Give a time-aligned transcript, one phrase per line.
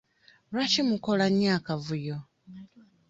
[0.51, 2.17] Lwaki mukola nnyo akavuyo?